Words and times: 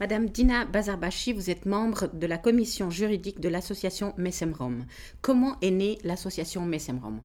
Madame 0.00 0.30
Dina 0.30 0.64
Bazarbachi, 0.64 1.34
vous 1.34 1.50
êtes 1.50 1.66
membre 1.66 2.08
de 2.14 2.26
la 2.26 2.38
commission 2.38 2.88
juridique 2.88 3.38
de 3.38 3.50
l'association 3.50 4.14
Messemrom. 4.16 4.86
Comment 5.20 5.56
est 5.60 5.70
née 5.70 5.98
l'association 6.04 6.64
Messemrom 6.64 7.20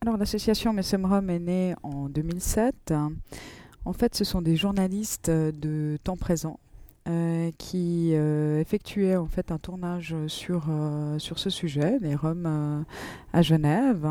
Alors 0.00 0.16
l'association 0.16 0.72
Messemrom 0.72 1.28
est 1.28 1.40
née 1.40 1.74
en 1.82 2.08
2007. 2.08 2.94
En 3.84 3.92
fait, 3.92 4.14
ce 4.14 4.22
sont 4.22 4.42
des 4.42 4.54
journalistes 4.54 5.28
de 5.28 5.98
temps 6.04 6.16
présent 6.16 6.60
qui 7.58 8.12
euh, 8.14 8.60
effectuait 8.60 9.16
en 9.16 9.26
fait 9.26 9.52
un 9.52 9.58
tournage 9.58 10.14
sur, 10.26 10.66
euh, 10.70 11.18
sur 11.18 11.38
ce 11.38 11.50
sujet, 11.50 11.98
les 12.00 12.14
Roms 12.14 12.84
à 13.32 13.42
Genève. 13.42 14.08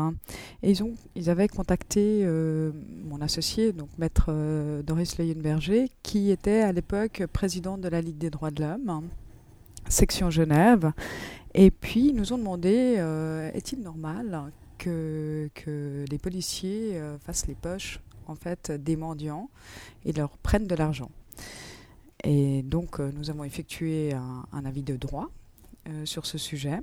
Et 0.62 0.70
ils, 0.70 0.82
ont, 0.82 0.94
ils 1.16 1.28
avaient 1.28 1.48
contacté 1.48 2.26
mon 3.04 3.20
associé, 3.20 3.72
donc 3.72 3.88
maître 3.98 4.32
Doris 4.82 5.18
Leyenberger, 5.18 5.90
qui 6.02 6.30
était 6.30 6.60
à 6.60 6.72
l'époque 6.72 7.24
président 7.32 7.78
de 7.78 7.88
la 7.88 8.00
Ligue 8.00 8.18
des 8.18 8.30
droits 8.30 8.50
de 8.50 8.62
l'homme, 8.62 9.08
section 9.88 10.30
Genève. 10.30 10.92
Et 11.54 11.70
puis 11.70 12.08
ils 12.08 12.14
nous 12.14 12.32
ont 12.32 12.38
demandé 12.38 13.02
est-il 13.54 13.80
normal 13.80 14.52
que, 14.78 15.48
que 15.54 16.04
les 16.10 16.18
policiers 16.18 17.00
fassent 17.24 17.46
les 17.46 17.54
poches 17.54 18.00
en 18.26 18.34
fait 18.34 18.70
des 18.70 18.96
mendiants 18.96 19.50
et 20.04 20.12
leur 20.12 20.30
prennent 20.38 20.66
de 20.66 20.74
l'argent? 20.74 21.10
Et 22.24 22.62
donc, 22.62 23.00
euh, 23.00 23.10
nous 23.14 23.30
avons 23.30 23.44
effectué 23.44 24.12
un, 24.12 24.64
avis 24.64 24.82
de 24.82 24.96
droit 24.96 25.30
euh, 25.88 26.06
sur 26.06 26.26
ce 26.26 26.38
sujet. 26.38 26.80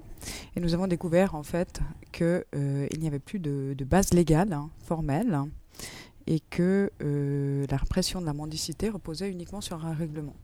Et 0.56 0.60
nous 0.60 0.74
avons 0.74 0.88
découvert 0.88 1.36
en 1.36 1.44
fait 1.44 1.82
qu'il 2.12 2.44
euh, 2.56 2.88
n'y 2.98 3.08
avait 3.08 3.20
plus 3.20 3.40
de, 3.40 3.76
base 3.84 4.14
légale 4.14 4.54
hein, 4.54 4.70
formelle 4.84 5.40
et 6.28 6.40
que 6.40 6.92
la 7.02 7.78
répression 7.78 8.22
de 8.22 8.26
la 8.26 8.34
mendicité 8.34 8.90
reposait 8.90 9.30
uniquement 9.30 9.62
sur 9.62 9.84
un 9.86 9.94
règlement. 9.94 10.36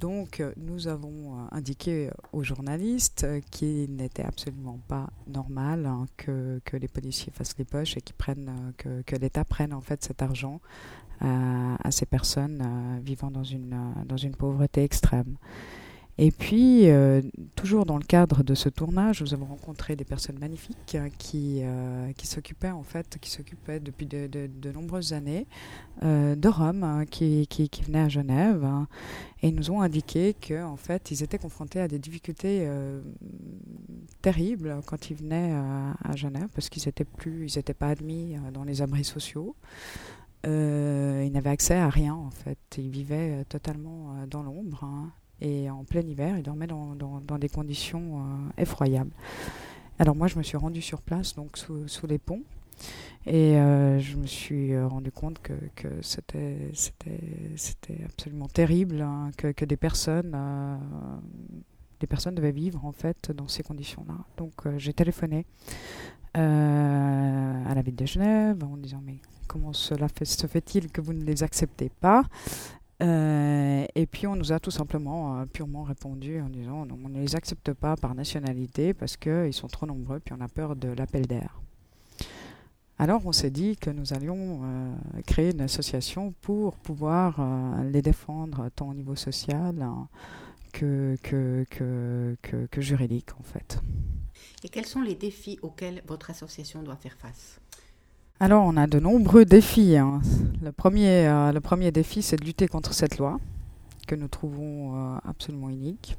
Donc 0.00 0.42
nous 0.56 0.88
avons 0.88 1.48
indiqué 1.50 2.10
aux 2.32 2.42
journalistes 2.42 3.26
qu'il 3.50 3.96
n'était 3.96 4.24
absolument 4.24 4.78
pas 4.88 5.08
normal 5.26 5.86
hein, 5.86 6.06
que, 6.16 6.60
les 6.74 6.88
policiers 6.88 7.32
fassent 7.32 7.56
les 7.58 7.64
poches 7.64 7.96
et 7.96 8.02
prennent, 8.16 8.72
que, 8.76 9.16
l'État 9.16 9.44
prenne 9.44 9.72
en 9.72 9.80
fait 9.80 10.04
cet 10.04 10.20
argent 10.20 10.60
à, 11.20 11.90
ces 11.90 12.06
personnes 12.06 12.62
euh, 12.62 13.00
vivant 13.00 13.30
dans 13.30 13.44
une, 13.44 13.72
euh, 13.72 14.04
dans 14.04 14.16
une 14.16 14.34
pauvreté 14.34 14.82
extrême. 14.82 15.36
Et 16.18 16.30
puis, 16.30 16.88
euh, 16.88 17.20
toujours 17.54 17.84
dans 17.84 17.98
le 17.98 18.04
cadre 18.04 18.42
de 18.42 18.54
ce 18.54 18.68
tournage, 18.68 19.20
nous 19.20 19.34
avons 19.34 19.46
rencontré 19.46 19.96
des 19.96 20.04
personnes 20.04 20.38
magnifiques 20.38 20.96
qui, 21.18 21.62
qui 22.16 22.26
s'occupaient 22.26 22.70
en 22.70 22.82
fait, 22.82 23.18
qui 23.20 23.30
s'occupaient 23.30 23.80
depuis 23.80 24.06
de, 24.06 24.72
nombreuses 24.72 25.12
années 25.12 25.46
de 26.02 26.48
Rome, 26.48 26.82
hein, 26.82 27.04
qui, 27.04 27.46
venaient 27.86 28.00
à 28.00 28.08
Genève, 28.08 28.64
hein, 28.64 28.88
et 29.42 29.50
nous 29.52 29.70
ont 29.70 29.80
indiqué 29.80 30.34
qu'en 30.34 30.72
en 30.72 30.76
fait, 30.76 31.10
ils 31.10 31.22
étaient 31.22 31.38
confrontés 31.38 31.80
à 31.80 31.88
des 31.88 31.98
difficultés 31.98 32.68
terribles 34.22 34.80
quand 34.86 35.10
ils 35.10 35.16
venaient 35.16 35.52
à 35.52 36.16
Genève, 36.16 36.48
parce 36.54 36.68
qu'ils 36.68 36.82
n'étaient 36.86 37.06
ils 37.26 37.74
pas 37.74 37.88
admis 37.88 38.36
dans 38.52 38.64
les 38.64 38.82
abris 38.82 39.04
sociaux. 39.04 39.54
Euh, 40.46 41.24
il 41.26 41.32
n'avait 41.32 41.50
accès 41.50 41.74
à 41.74 41.88
rien 41.88 42.14
en 42.14 42.30
fait. 42.30 42.58
Il 42.78 42.90
vivait 42.90 43.40
euh, 43.40 43.44
totalement 43.48 44.14
euh, 44.14 44.26
dans 44.26 44.42
l'ombre 44.42 44.84
hein. 44.84 45.10
Et 45.40 45.70
en 45.70 45.84
plein 45.84 46.00
hiver, 46.00 46.36
il 46.38 46.42
dormait 46.42 46.66
dans, 46.66 47.38
des 47.38 47.48
conditions 47.48 48.22
effroyables. 48.56 49.12
Alors 49.98 50.16
moi, 50.16 50.28
je 50.28 50.36
me 50.36 50.42
suis 50.42 50.56
rendue 50.56 50.82
sur 50.82 51.00
place, 51.02 51.34
donc 51.34 51.56
sous, 51.56 52.06
les 52.06 52.18
ponts, 52.18 52.42
et 53.26 53.54
je 53.54 54.16
me 54.16 54.26
suis 54.26 54.78
rendu 54.78 55.12
compte 55.12 55.40
que, 55.40 55.88
c'était, 56.02 56.70
absolument 58.04 58.48
terrible, 58.48 59.00
hein, 59.02 59.30
que, 59.36 59.64
des 59.64 59.76
personnes 59.76 60.32
devaient 62.34 62.52
vivre 62.52 62.84
en 62.84 62.92
fait 62.92 63.30
dans 63.32 63.48
ces 63.48 63.62
conditions-là. 63.62 64.16
Donc 64.36 64.52
j'ai 64.78 64.92
téléphoné 64.92 65.46
à 66.34 67.74
la 67.74 67.82
ville 67.82 67.96
de 67.96 68.06
Genève 68.06 68.62
en 68.64 68.76
disant 68.76 69.02
mais 69.04 69.16
comment 69.46 69.72
cela 69.72 70.08
se 70.22 70.46
fait-il 70.46 70.90
que 70.90 71.00
vous 71.00 71.12
ne 71.12 71.24
les 71.24 71.42
acceptez 71.42 71.90
pas? 72.00 72.24
Euh, 73.02 73.84
et 73.94 74.06
puis 74.06 74.26
on 74.26 74.36
nous 74.36 74.52
a 74.52 74.60
tout 74.60 74.70
simplement 74.70 75.40
euh, 75.40 75.44
purement 75.44 75.82
répondu 75.82 76.40
en 76.40 76.48
disant 76.48 76.86
on 76.90 77.08
ne 77.08 77.20
les 77.20 77.36
accepte 77.36 77.72
pas 77.72 77.96
par 77.96 78.14
nationalité 78.14 78.94
parce 78.94 79.16
qu'ils 79.16 79.52
sont 79.52 79.68
trop 79.68 79.86
nombreux, 79.86 80.20
puis 80.20 80.34
on 80.36 80.40
a 80.40 80.48
peur 80.48 80.76
de 80.76 80.88
l'appel 80.88 81.26
d'air. 81.26 81.60
Alors 82.98 83.26
on 83.26 83.32
s'est 83.32 83.50
dit 83.50 83.76
que 83.76 83.90
nous 83.90 84.14
allions 84.14 84.62
euh, 84.64 84.94
créer 85.26 85.52
une 85.52 85.60
association 85.60 86.32
pour 86.40 86.76
pouvoir 86.76 87.38
les 87.84 88.00
défendre 88.00 88.70
tant 88.74 88.88
au 88.88 88.94
niveau 88.94 89.16
social 89.16 89.82
hein, 89.82 90.08
que, 90.72 91.16
que 91.20 92.80
juridique 92.80 93.30
en 93.38 93.42
fait. 93.42 93.78
Et 94.64 94.70
quels 94.70 94.86
sont 94.86 95.02
les 95.02 95.14
défis 95.14 95.58
auxquels 95.60 96.02
votre 96.06 96.30
association 96.30 96.82
doit 96.82 96.96
faire 96.96 97.16
face? 97.18 97.60
Alors, 98.38 98.64
on 98.66 98.76
a 98.76 98.86
de 98.86 99.00
nombreux 99.00 99.46
défis. 99.46 99.96
Hein. 99.96 100.20
Le, 100.62 100.70
premier, 100.70 101.26
euh, 101.26 101.52
le 101.52 101.60
premier 101.60 101.90
défi, 101.90 102.20
c'est 102.20 102.36
de 102.36 102.44
lutter 102.44 102.68
contre 102.68 102.92
cette 102.92 103.16
loi 103.16 103.38
que 104.06 104.14
nous 104.14 104.28
trouvons 104.28 104.94
euh, 104.94 105.18
absolument 105.24 105.70
unique. 105.70 106.18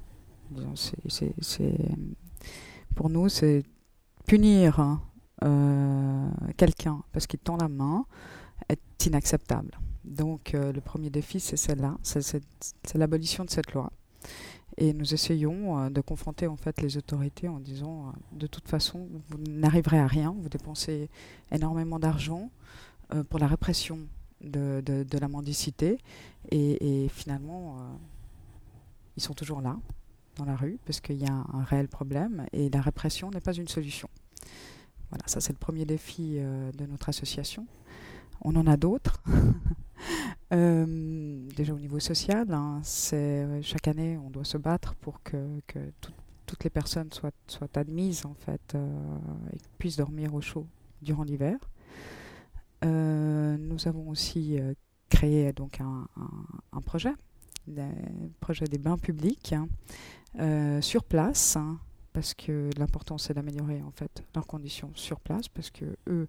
pour 2.95 3.09
nous, 3.11 3.29
c'est 3.29 3.63
punir 4.25 4.79
hein, 4.79 5.01
euh, 5.43 6.27
quelqu'un 6.57 7.03
parce 7.13 7.27
qu'il 7.27 7.39
tend 7.39 7.57
la 7.57 7.67
main 7.67 8.05
est 8.67 9.05
inacceptable. 9.05 9.77
Donc, 10.03 10.53
le 10.53 10.79
premier 10.79 11.09
défi, 11.09 11.39
c'est 11.39 11.57
celle-là, 11.57 11.97
c'est 12.01 12.41
l'abolition 12.95 13.43
de 13.45 13.49
cette 13.49 13.73
loi. 13.73 13.91
Et 14.77 14.93
nous 14.93 15.13
essayons 15.13 15.79
euh, 15.79 15.89
de 15.89 16.01
confronter 16.01 16.47
en 16.47 16.55
fait 16.55 16.81
les 16.81 16.97
autorités 16.97 17.47
en 17.47 17.59
disant 17.59 18.07
euh, 18.07 18.11
de 18.33 18.47
toute 18.47 18.67
façon 18.67 19.07
vous 19.29 19.37
n'arriverez 19.49 19.99
à 19.99 20.07
rien, 20.07 20.35
vous 20.37 20.49
dépensez 20.49 21.09
énormément 21.51 21.99
d'argent 21.99 22.51
euh, 23.13 23.23
pour 23.23 23.39
la 23.39 23.47
répression 23.47 23.99
de, 24.41 24.83
de, 24.85 25.17
la 25.17 25.27
mendicité 25.27 25.97
et, 26.51 27.07
finalement 27.09 27.77
ils 29.15 29.23
sont 29.23 29.33
toujours 29.33 29.61
là 29.61 29.75
dans 30.35 30.45
la 30.45 30.55
rue 30.55 30.77
parce 30.85 30.99
qu'il 30.99 31.17
y 31.17 31.25
a 31.25 31.33
un, 31.33 31.63
réel 31.63 31.87
problème 31.87 32.45
et 32.53 32.69
la 32.69 32.81
répression 32.81 33.31
n'est 33.31 33.41
pas 33.41 33.53
une 33.53 33.67
solution. 33.67 34.07
Voilà, 35.09 35.23
ça 35.25 35.41
c'est 35.41 35.53
le 35.53 35.57
premier 35.57 35.85
défi 35.85 36.37
de 36.37 36.85
notre 36.85 37.09
association. 37.09 37.65
On 38.41 38.55
en 38.55 38.67
a 38.67 38.77
d'autres. 38.77 39.23
Euh, 40.53 40.85
déjà 41.57 41.73
au 41.73 41.79
niveau 41.79 41.99
social, 41.99 42.47
hein, 42.53 42.79
c'est 42.81 43.45
chaque 43.61 43.87
année 43.89 44.17
on 44.17 44.29
doit 44.29 44.45
se 44.45 44.57
battre 44.57 44.95
pour 44.95 45.21
que, 45.21 45.59
toutes 46.45 46.63
les 46.63 46.69
personnes 46.69 47.09
soient, 47.11 47.31
admises 47.75 48.25
en 48.25 48.33
fait 48.33 48.75
euh, 48.75 49.17
et 49.53 49.57
puissent 49.77 49.97
dormir 49.97 50.33
au 50.33 50.41
chaud 50.41 50.65
durant 51.01 51.23
l'hiver. 51.23 51.57
Euh, 52.85 53.57
nous 53.57 53.87
avons 53.87 54.07
aussi 54.09 54.57
créé 55.09 55.51
donc 55.51 55.81
un, 55.81 56.07
un, 56.71 56.81
projet, 56.81 57.13
le 57.67 57.83
projet 58.39 58.65
des 58.65 58.77
bains 58.77 58.97
publics 58.97 59.53
hein, 59.53 60.79
sur 60.81 61.03
place. 61.03 61.57
Hein, 61.57 61.79
parce 62.13 62.33
que 62.33 62.71
l'important 62.77 63.19
c'est 63.19 63.33
d'améliorer 63.35 63.81
en 63.83 63.91
fait 63.91 64.23
leurs 64.33 64.47
conditions 64.47 64.89
sur 64.95 65.19
place 65.19 65.47
parce 65.49 65.69
que 65.69 65.85
eux 66.07 66.27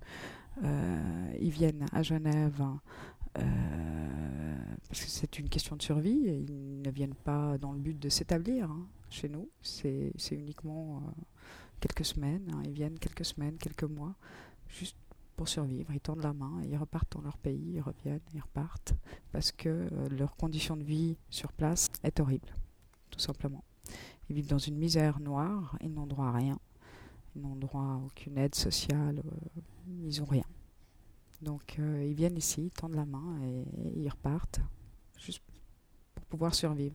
ils 1.40 1.50
viennent 1.50 1.86
à 1.92 2.02
Genève 2.02 2.60
euh, 2.60 3.17
parce 4.88 5.03
que 5.03 5.10
c'est 5.10 5.38
une 5.38 5.49
question 5.49 5.76
de 5.76 5.82
survie. 5.82 6.26
Et 6.26 6.38
ils 6.41 6.82
ne 6.82 6.91
viennent 6.91 7.15
pas 7.15 7.59
dans 7.59 7.72
le 7.72 7.78
but 7.78 7.99
de 7.99 8.09
s'établir 8.09 8.71
hein, 8.71 8.87
chez 9.10 9.28
nous. 9.28 9.49
C'est 9.62 10.12
uniquement 10.32 11.03
euh, 11.06 11.22
quelques 11.81 12.04
semaines. 12.04 12.50
Hein. 12.53 12.62
Ils 12.65 12.72
viennent 12.72 12.98
quelques 12.98 13.25
semaines, 13.25 13.56
quelques 13.59 13.84
mois, 13.84 14.15
juste 14.69 14.97
pour 15.37 15.48
survivre. 15.48 15.93
Ils 15.93 16.00
tendent 16.00 16.22
la 16.22 16.32
main, 16.32 16.60
ils 16.65 16.77
repartent 16.77 17.12
dans 17.12 17.22
leur 17.22 17.38
pays, 17.38 17.75
ils 17.75 17.81
reviennent, 17.81 18.21
ils 18.34 18.41
repartent, 18.41 18.94
parce 19.31 19.53
que 19.53 19.69
euh, 19.69 20.09
leur 20.09 20.37
condition 20.37 20.77
de 20.77 20.82
vie 20.82 21.16
sur 21.31 21.53
place 21.53 21.87
est 22.03 22.19
horrible, 22.19 22.48
tout 23.09 23.21
simplement. 23.21 23.62
Ils 24.28 24.34
vivent 24.34 24.48
dans 24.48 24.59
une 24.59 24.77
misère 24.77 25.21
noire, 25.21 25.78
ils 25.80 25.92
n'ont 25.92 26.09
droit 26.09 26.27
à 26.27 26.33
rien, 26.33 26.59
ils 27.36 27.42
n'ont 27.42 27.54
droit 27.54 27.83
à 27.83 28.01
aucune 28.04 28.36
aide 28.36 28.57
sociale, 28.57 29.22
ils 29.86 30.18
n'ont 30.18 30.27
rien. 30.27 30.45
Donc 31.42 31.76
euh, 31.78 32.04
ils 32.04 32.14
viennent 32.14 32.36
ici, 32.36 32.64
ils 32.66 32.70
tendent 32.70 32.94
la 32.94 33.04
main 33.04 33.38
et, 33.44 33.64
ils 33.96 34.08
repartent, 34.08 34.60
juste 35.18 35.42
pour 36.14 36.24
pouvoir 36.26 36.54
survivre. 36.54 36.94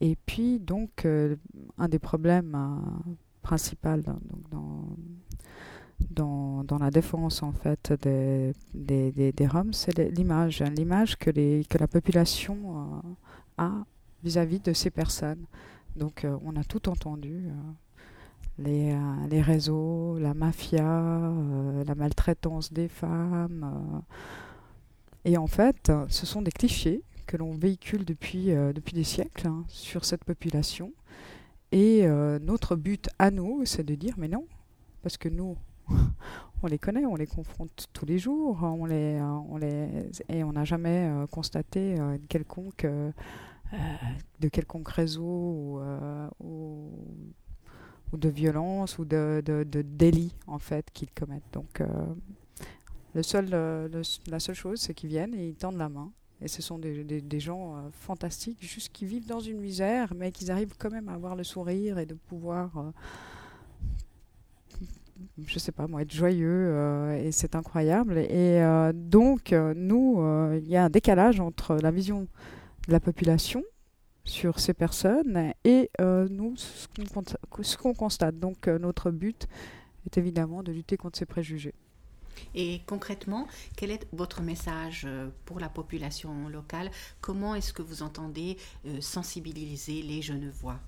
Et 0.00 0.16
puis 0.26 0.58
donc 0.58 1.04
euh, 1.04 1.36
un 1.78 1.88
des 1.88 1.98
problèmes 1.98 2.54
euh, 2.54 3.12
principaux 3.42 3.88
dans, 6.10 6.78
la 6.78 6.90
défense 6.90 7.42
en 7.42 7.52
fait 7.52 7.92
des, 8.02 8.54
Roms, 9.46 9.72
c'est 9.72 9.98
l'image, 9.98 10.62
l'image 10.62 11.16
que, 11.16 11.30
que 11.30 11.78
la 11.78 11.88
population 11.88 13.02
a 13.58 13.84
vis-à-vis 14.24 14.58
-vis 14.58 14.64
de 14.64 14.72
ces 14.72 14.90
personnes. 14.90 15.44
Donc 15.96 16.26
on 16.44 16.56
a 16.56 16.64
tout 16.64 16.88
entendu 16.88 17.50
les, 18.58 18.92
euh, 18.92 19.26
les 19.28 19.40
réseaux, 19.40 20.18
la 20.18 20.34
mafia, 20.34 20.84
euh, 20.84 21.84
la 21.84 21.94
maltraitance 21.94 22.72
des 22.72 22.88
femmes. 22.88 23.64
Euh. 23.64 24.00
Et 25.24 25.36
en 25.36 25.46
fait, 25.46 25.92
ce 26.08 26.26
sont 26.26 26.42
des 26.42 26.50
clichés 26.50 27.02
que 27.26 27.36
l'on 27.36 27.52
véhicule 27.52 28.04
depuis, 28.04 28.52
des 28.92 29.04
siècles 29.04 29.46
hein, 29.46 29.64
sur 29.68 30.04
cette 30.04 30.24
population. 30.24 30.92
Et 31.72 32.06
notre 32.40 32.74
but 32.74 33.08
à 33.18 33.30
nous, 33.30 33.64
c'est 33.66 33.84
de 33.84 33.94
dire 33.94 34.14
mais 34.16 34.28
non, 34.28 34.46
parce 35.02 35.18
que 35.18 35.28
nous, 35.28 35.56
on 36.62 36.66
les 36.66 36.78
connaît, 36.78 37.04
on 37.04 37.16
les 37.16 37.26
confronte 37.26 37.86
tous 37.92 38.06
les 38.06 38.18
jours, 38.18 38.60
on 38.62 38.86
les, 38.86 39.20
on 39.20 39.60
et 39.60 40.42
on 40.42 40.54
n'a 40.54 40.64
jamais 40.64 41.08
constaté 41.30 41.96
de 41.96 42.26
quelconque 44.48 44.88
réseau 44.88 45.80
ou, 46.40 46.90
ou, 48.12 48.16
de 48.16 48.28
violence 48.28 48.98
ou 48.98 49.04
de, 49.04 49.42
de, 49.44 49.82
délit 49.82 50.34
en 50.46 50.58
fait 50.58 50.86
qu'ils 50.92 51.10
commettent. 51.10 51.52
Donc 51.52 51.80
euh, 51.80 53.22
seul, 53.22 53.50
la 54.28 54.40
seule 54.40 54.54
chose, 54.54 54.80
c'est 54.80 54.94
qu'ils 54.94 55.10
viennent 55.10 55.34
et 55.34 55.48
ils 55.48 55.54
tendent 55.54 55.78
la 55.78 55.88
main. 55.88 56.10
Et 56.42 56.48
ce 56.48 56.62
sont 56.62 56.78
des, 56.78 57.40
gens 57.40 57.90
fantastiques, 57.92 58.58
juste 58.62 58.90
qui 58.94 59.04
vivent 59.04 59.26
dans 59.26 59.40
une 59.40 59.58
misère, 59.60 60.14
mais 60.16 60.32
qui 60.32 60.50
arrivent 60.50 60.74
quand 60.78 60.90
même 60.90 61.10
à 61.10 61.12
avoir 61.12 61.36
le 61.36 61.44
sourire 61.44 61.98
et 61.98 62.06
de 62.06 62.14
pouvoir 62.14 62.92
je 65.44 65.58
sais 65.58 65.72
pas 65.72 65.86
être 66.00 66.10
joyeux 66.14 67.14
et 67.22 67.30
c'est 67.30 67.54
incroyable. 67.56 68.16
Et 68.16 68.62
donc, 68.94 69.52
nous, 69.52 70.22
il 70.56 70.66
y 70.66 70.76
a 70.76 70.84
un 70.84 70.88
décalage 70.88 71.40
entre 71.40 71.76
la 71.76 71.90
vision 71.90 72.26
la 72.88 73.00
population 73.00 73.62
sur 74.30 74.60
ces 74.60 74.74
personnes 74.74 75.52
et 75.64 75.90
euh, 76.00 76.28
nous, 76.30 76.54
ce 76.56 77.76
qu'on 77.76 77.94
constate. 77.94 78.38
Donc 78.38 78.68
euh, 78.68 78.78
notre 78.78 79.10
but 79.10 79.48
est 80.06 80.16
évidemment 80.18 80.62
de 80.62 80.72
lutter 80.72 80.96
contre 80.96 81.18
ces 81.18 81.26
préjugés. 81.26 81.74
Et 82.54 82.80
concrètement, 82.86 83.48
quel 83.76 83.90
est 83.90 84.06
votre 84.12 84.40
message 84.40 85.04
euh, 85.04 85.28
pour 85.44 85.58
la 85.58 85.68
population 85.68 86.48
locale? 86.48 86.90
Comment 87.20 87.54
est-ce 87.56 87.72
que 87.72 87.82
vous 87.82 88.02
entendez 88.02 88.56
sensibiliser 89.00 90.00
les 90.00 90.22
Genevois 90.22 90.78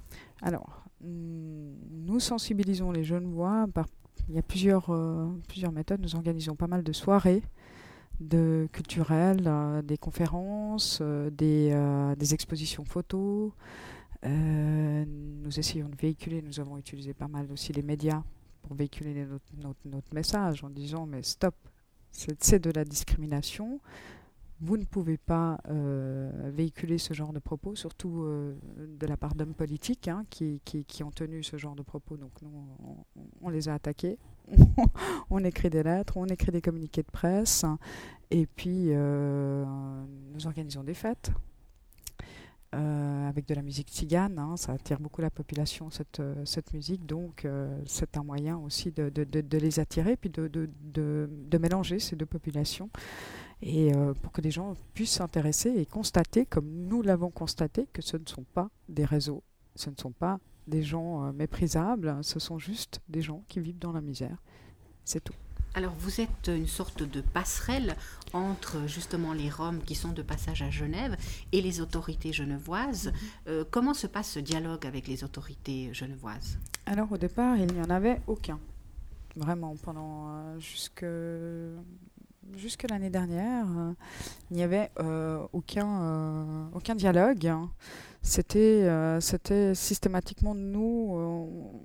Alors, 0.41 0.85
nous 1.03 2.21
sensibilisons 2.21 2.93
les 2.93 3.05
Genevois 3.05 3.67
par... 3.75 3.87
Il 4.29 4.37
y 4.37 4.39
a 4.39 4.43
plusieurs, 4.43 4.87
plusieurs 5.49 5.73
méthodes. 5.73 6.01
Nous 6.01 6.15
organisons 6.15 6.55
pas 6.55 6.69
mal 6.69 6.85
de 6.85 6.93
soirées 6.93 7.43
de 8.23 8.69
culturels, 8.73 9.45
euh, 9.47 9.83
des 9.83 9.99
conférences, 9.99 10.99
euh, 11.03 11.31
des, 11.31 11.71
euh, 11.73 12.15
des, 12.15 12.35
expositions 12.35 12.85
photos. 12.85 13.53
nous 14.25 15.59
essayons 15.59 15.89
de 15.89 15.97
véhiculer, 15.97 16.43
nous 16.43 16.61
avons 16.61 16.79
utilisé 16.79 17.13
pas 17.13 17.29
mal 17.29 17.51
aussi 17.51 17.73
les 17.73 17.83
médias 17.83 18.23
pour 18.63 18.77
véhiculer 18.77 19.27
notre, 19.57 20.15
message 20.15 20.63
en 20.63 20.71
disant 20.71 21.07
mais 21.07 21.23
stop, 21.23 21.55
c'est 22.11 22.59
de 22.63 22.71
la 22.71 22.85
discrimination. 22.85 23.81
Vous 24.61 24.77
ne 24.77 24.85
pouvez 24.85 25.19
pas 25.19 25.59
véhiculer 26.55 26.99
ce 26.99 27.15
genre 27.15 27.33
de 27.33 27.41
propos, 27.41 27.75
surtout 27.75 28.25
de 28.79 29.07
la 29.07 29.17
part 29.17 29.35
d'hommes 29.35 29.55
politiques 29.55 30.07
hein, 30.07 30.25
qui, 30.31 30.61
qui, 30.65 30.85
qui, 30.85 31.03
ont 31.03 31.11
tenu 31.11 31.43
ce 31.43 31.57
genre 31.57 31.75
de 31.75 31.83
propos. 31.83 32.17
Donc 32.17 32.31
nous, 32.43 33.05
on 33.41 33.49
les 33.49 33.69
a 33.69 33.75
attaqués, 33.75 34.19
on 35.31 35.45
écrit 35.45 35.71
des 35.71 35.83
lettres, 35.83 36.17
on 36.17 36.27
écrit 36.27 36.53
des 36.53 36.61
communiqués 36.61 37.03
de 37.03 37.11
presse, 37.11 37.65
et 38.31 38.47
puis 38.47 38.87
euh, 38.89 39.65
nous 40.33 40.47
organisons 40.47 40.83
des 40.83 40.95
fêtes. 40.95 41.31
Euh, 42.75 43.29
avec 43.29 43.47
de 43.47 43.55
la 43.55 43.61
musique 43.61 43.91
tzigane, 43.91 44.39
hein, 44.39 44.57
ça 44.57 44.73
attire 44.73 44.99
beaucoup 44.99 45.21
la 45.21 45.29
population 45.29 45.91
cette, 45.91 46.21
euh, 46.21 46.43
musique, 46.73 47.05
donc 47.05 47.47
c'est 47.85 48.17
un 48.17 48.23
moyen 48.23 48.57
aussi 48.57 48.91
de, 48.91 49.11
de, 49.11 49.59
les 49.59 49.79
attirer, 49.79 50.17
puis 50.17 50.31
de, 50.31 50.49
de, 50.49 51.59
mélanger 51.59 51.99
ces 51.99 52.17
deux 52.17 52.25
populations, 52.25 52.89
et 53.61 53.93
pour 54.23 54.33
que 54.33 54.41
les 54.41 54.51
gens 54.51 54.75
puissent 54.95 55.17
s'intéresser 55.17 55.69
et 55.77 55.85
constater, 55.85 56.47
comme 56.47 56.67
nous 56.89 57.03
l'avons 57.03 57.31
constaté, 57.31 57.89
que 57.93 58.01
ce 58.01 58.17
ne 58.17 58.27
sont 58.27 58.45
pas 58.55 58.71
des 58.89 59.05
réseaux, 59.05 59.43
ce 59.77 59.91
ne 59.91 59.97
sont 60.01 60.13
pas 60.13 60.41
des 60.67 60.83
gens 60.83 61.25
euh, 61.25 61.33
méprisables, 61.33 62.19
ce 62.23 62.39
sont 62.39 62.59
juste 62.59 63.01
des 63.09 63.23
gens 63.23 63.43
qui 63.49 63.61
vivent 63.61 63.79
dans 63.79 63.93
la 63.93 64.01
misère. 64.01 64.37
C'est 65.05 65.23
tout. 65.23 65.35
Alors 65.75 65.95
vous 65.99 66.21
êtes 66.21 66.49
une 66.49 66.67
sorte 66.67 67.03
de 67.03 67.23
passerelle 67.23 67.97
entre 68.35 68.87
justement 68.87 69.33
les 69.33 69.49
Roms 69.49 69.81
qui 69.83 69.95
sont 69.95 70.13
de 70.13 70.21
passage 70.21 70.61
à 70.61 70.71
Genève 70.71 71.17
et 71.51 71.63
les 71.63 71.81
autorités 71.81 72.33
genevoises. 72.33 73.07
Mhm. 73.07 73.15
Euh, 73.49 73.65
comment 73.71 73.95
se 73.95 74.07
passe 74.07 74.33
ce 74.33 74.39
dialogue 74.39 74.87
avec 74.87 75.09
les 75.09 75.25
autorités 75.25 75.93
genevoises? 75.95 76.59
Alors 76.85 77.11
au 77.11 77.17
départ, 77.17 77.57
il 77.57 77.73
n'y 77.73 77.81
en 77.81 77.91
avait 77.91 78.21
aucun. 78.27 78.61
Vraiment, 79.35 79.75
pendant 79.83 80.29
euh, 80.29 80.59
jusque 80.59 81.07
jusque 82.57 82.87
l'année 82.91 83.11
dernière, 83.11 83.67
il 84.51 84.57
n'y 84.57 84.63
avait 84.63 84.91
aucun, 85.53 86.71
aucun 86.75 86.95
dialogue. 86.95 87.47
Hein 87.47 87.71
c'était 88.23 88.85
euh, 88.85 89.21
c'était 89.21 89.75
systématiquement 89.75 90.55
nous, 90.55 91.17
euh, 91.17 91.79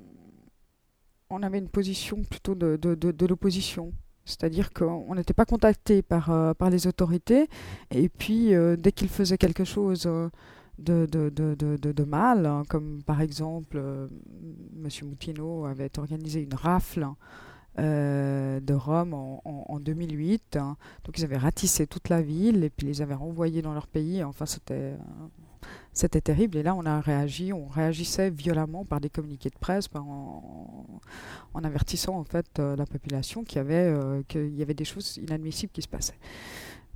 on 1.29 1.43
avait 1.43 1.57
une 1.57 1.67
position 1.67 2.23
plutôt 2.23 2.55
de, 2.55 2.77
de, 2.77 2.93
de, 2.95 3.25
l'opposition. 3.25 3.91
C'est-à-dire 4.23 4.71
qu'on 4.71 5.15
n'était 5.15 5.33
pas 5.33 5.45
contacté 5.45 6.01
par, 6.01 6.29
euh, 6.29 6.53
par 6.53 6.69
les 6.69 6.85
autorités, 6.85 7.49
et 7.91 8.07
puis 8.09 8.53
dès 8.77 8.91
qu'ils 8.91 9.09
faisaient 9.09 9.37
quelque 9.37 9.63
chose 9.63 10.03
de, 10.03 11.05
de, 11.05 11.29
de, 11.29 11.55
de, 11.55 12.03
mal, 12.03 12.45
hein, 12.45 12.63
comme 12.69 13.01
par 13.03 13.21
exemple 13.21 13.77
M. 13.77 14.89
Moutino 15.03 15.65
avait 15.65 15.97
organisé 15.97 16.41
une 16.41 16.53
rafle 16.53 17.07
de 17.77 18.73
Rome 18.73 19.13
en, 19.13 19.41
en, 19.45 19.79
2008. 19.79 20.57
Hein. 20.57 20.77
Donc 21.03 21.17
ils 21.17 21.23
avaient 21.23 21.37
ratissé 21.37 21.87
toute 21.87 22.09
la 22.09 22.21
ville 22.21 22.63
et 22.63 22.69
puis 22.69 22.87
les 22.87 23.01
avaient 23.01 23.13
renvoyés 23.13 23.61
dans 23.61 23.73
leur 23.73 23.87
pays. 23.87 24.23
Enfin, 24.23 24.45
c'était 24.45 24.93
c'était 25.97 26.21
terrible. 26.21 26.57
Et 26.57 26.63
là, 26.63 26.75
on 26.75 26.85
a 26.85 27.01
réagi, 27.01 27.51
on 27.53 27.67
réagissait 27.67 28.29
violemment 28.29 28.85
par 28.85 29.01
des 29.01 29.09
communiqués 29.09 29.49
de 29.49 29.57
presse, 29.57 29.87
en, 29.95 31.01
avertissant 31.63 32.17
en 32.19 32.23
fait 32.23 32.45
euh, 32.59 32.75
la 32.75 32.85
population 32.85 33.43
qu'il 33.43 33.57
y, 33.57 33.59
avait, 33.59 33.91
euh, 33.91 34.21
des 34.31 34.85
choses 34.85 35.17
inadmissibles 35.17 35.71
qui 35.71 35.81
se 35.81 35.87
passaient. 35.87 36.19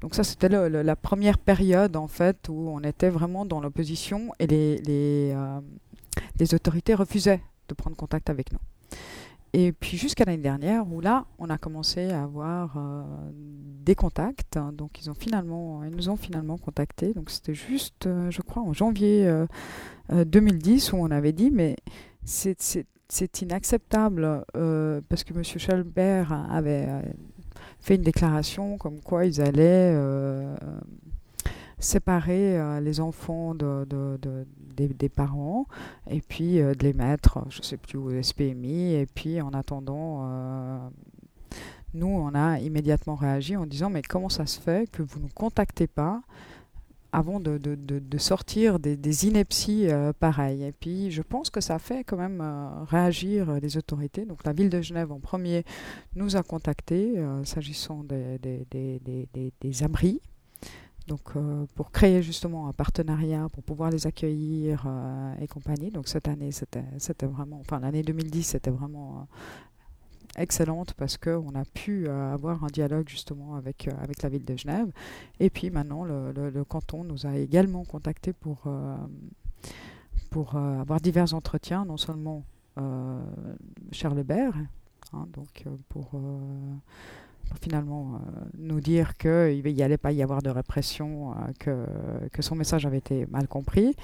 Donc 0.02 0.16
ça, 0.16 0.24
c'était 0.24 0.50
la 0.50 0.96
première 0.96 1.38
période 1.38 1.96
en 1.96 2.08
fait 2.08 2.48
où 2.50 2.70
on 2.70 2.82
était 2.82 3.10
vraiment 3.10 3.46
dans 3.46 3.60
l'opposition 3.60 4.32
et 4.40 4.48
euh, 4.88 5.60
les 6.40 6.54
autorités 6.54 6.94
refusaient 6.94 7.42
de 7.70 7.74
prendre 7.74 7.96
contact 7.96 8.30
avec 8.30 8.52
nous. 8.52 8.60
Et 9.54 9.74
puis 9.74 9.98
jusqu'à 9.98 10.24
l'année 10.24 10.42
dernière, 10.42 10.88
où 10.90 11.02
là, 11.02 11.26
on 11.38 11.50
a 11.50 11.58
commencé 11.58 12.10
à 12.10 12.24
avoir 12.24 12.78
euh, 12.78 13.04
des 13.34 13.96
contacts. 13.96 14.58
Donc 14.74 15.02
ils, 15.02 15.10
ont 15.10 15.14
finalement, 15.14 15.84
ils 15.84 15.96
nous 15.96 16.10
ont 16.10 16.16
finalement 16.16 16.58
contactés. 16.58 17.14
Donc 17.14 17.30
c'était 17.30 17.54
juste, 17.54 18.08
euh, 18.08 18.32
je 18.32 18.42
crois, 18.42 18.64
en 18.64 18.72
janvier 18.72 19.30
2010, 20.10 20.94
euh, 20.94 20.98
où 20.98 21.02
on 21.02 21.12
avait 21.12 21.34
dit, 21.34 21.52
mais 21.52 21.76
c'est 22.24 23.42
inacceptable, 23.42 24.46
parce 25.10 25.24
que 25.26 25.34
M. 25.34 25.44
Schelbert 25.44 26.32
avait 26.50 26.88
fait 27.80 27.96
une 27.96 28.04
déclaration 28.04 28.78
comme 28.78 29.02
quoi 29.02 29.26
ils 29.26 29.42
allaient 29.42 29.94
séparer 31.82 32.58
euh, 32.58 32.80
les 32.80 33.00
enfants 33.00 33.56
de, 33.56 33.86
des, 34.76 35.10
parents 35.10 35.66
et 36.10 36.22
puis 36.22 36.60
euh, 36.60 36.74
de 36.74 36.84
les 36.84 36.94
mettre, 36.94 37.40
je 37.50 37.60
ne 37.60 37.64
sais 37.64 37.78
plus 37.78 37.98
où, 37.98 38.22
SPMI. 38.22 38.94
Et 38.94 39.06
puis 39.06 39.42
en 39.42 39.50
attendant, 39.50 40.22
euh, 40.24 40.78
nous, 41.94 42.08
on 42.08 42.34
a 42.34 42.60
immédiatement 42.60 43.16
réagi 43.16 43.58
en 43.58 43.66
disant 43.66 43.90
mais 43.90 44.02
comment 44.02 44.30
ça 44.30 44.46
se 44.46 44.60
fait 44.60 44.90
que 44.90 45.02
vous 45.02 45.18
ne 45.18 45.24
nous 45.24 45.32
contactez 45.34 45.88
pas 45.88 46.22
avant 47.14 47.42
de, 47.42 47.58
de, 47.58 48.18
sortir 48.18 48.80
des, 48.80 48.96
des 48.96 49.28
inepties 49.28 49.90
pareilles? 50.22 50.64
Et 50.64 50.72
puis, 50.72 51.12
je 51.12 51.22
pense 51.22 51.50
que 51.50 51.60
ça 51.60 51.78
fait 51.78 52.06
quand 52.06 52.16
même 52.16 52.42
réagir 52.90 53.60
les 53.60 53.76
autorités. 53.76 54.26
Donc, 54.26 54.46
la 54.46 54.54
ville 54.54 54.70
de 54.70 54.82
Genève, 54.82 55.12
en 55.12 55.20
premier, 55.20 55.66
nous 56.16 56.38
a 56.38 56.44
contactés 56.44 57.22
s'agissant 57.44 58.06
des, 58.06 58.40
des, 58.72 59.84
abris 59.84 60.22
donc 61.12 61.36
euh, 61.36 61.66
pour 61.76 61.92
créer 61.92 62.24
justement 62.24 62.70
un 62.70 62.72
partenariat 62.72 63.50
pour 63.50 63.64
pouvoir 63.64 63.90
les 63.90 64.08
accueillir 64.08 64.86
euh, 64.88 65.34
et 65.42 65.48
compagnie. 65.48 65.92
Donc 65.92 66.08
cette 66.08 66.30
année, 66.30 66.52
c'était 66.54 67.26
vraiment, 67.26 67.60
enfin 67.60 67.82
l'année 67.82 68.02
2010, 68.02 68.44
c'était 68.44 68.70
vraiment 68.72 69.10
euh, 69.18 70.42
excellente 70.42 70.94
parce 70.94 71.18
qu'on 71.18 71.54
a 71.54 71.66
pu 71.66 72.08
avoir 72.08 72.64
un 72.64 72.68
dialogue 72.68 73.10
justement 73.10 73.56
avec, 73.56 73.90
avec 74.02 74.24
la 74.24 74.30
ville 74.30 74.46
de 74.46 74.56
Genève. 74.56 74.90
Et 75.42 75.50
puis 75.50 75.70
maintenant, 75.70 76.06
le, 76.06 76.64
canton 76.64 77.04
nous 77.04 77.26
a 77.26 77.36
également 77.36 77.84
contactés 77.84 78.32
pour, 78.32 78.60
pour 80.30 80.56
avoir 80.56 81.02
divers 81.02 81.34
entretiens, 81.34 81.84
non 81.84 81.98
seulement 81.98 82.46
Charles 83.92 84.16
Lebert, 84.16 84.56
hein, 85.12 85.28
donc 85.34 85.66
pour 85.90 86.12
finalement 87.60 88.16
euh, 88.16 88.42
nous 88.58 88.80
dire 88.82 89.18
qu'il 89.18 89.64
n'y 89.64 89.84
allait 89.84 89.98
pas 89.98 90.12
y 90.12 90.22
avoir 90.22 90.42
de 90.42 90.50
répression, 90.50 91.32
euh, 91.32 91.36
que, 91.60 91.86
que, 92.30 92.42
son 92.42 92.56
message 92.56 92.86
avait 92.86 92.98
été 92.98 93.26
mal 93.28 93.48
compris. 93.48 93.96